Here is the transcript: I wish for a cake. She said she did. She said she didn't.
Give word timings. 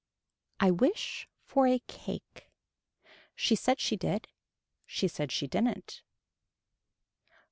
I 0.59 0.71
wish 0.71 1.27
for 1.45 1.67
a 1.67 1.77
cake. 1.85 2.49
She 3.35 3.53
said 3.55 3.79
she 3.79 3.95
did. 3.95 4.27
She 4.87 5.07
said 5.07 5.31
she 5.31 5.45
didn't. 5.45 6.01